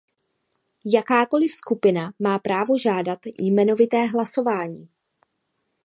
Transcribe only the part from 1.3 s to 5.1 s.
skupina má právo žádat jmenovité hlasování.